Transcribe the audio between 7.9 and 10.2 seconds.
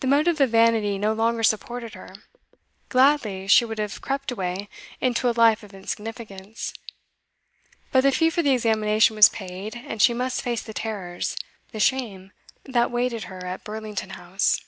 but the fee for the examination was paid, and she